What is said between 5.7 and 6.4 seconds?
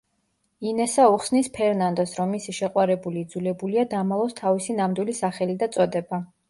წოდება.